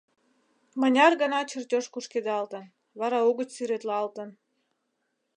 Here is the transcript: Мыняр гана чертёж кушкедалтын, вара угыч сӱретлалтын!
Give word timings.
Мыняр 0.79 1.13
гана 1.21 1.39
чертёж 1.51 1.85
кушкедалтын, 1.93 2.65
вара 2.99 3.19
угыч 3.29 3.49
сӱретлалтын! 3.55 4.29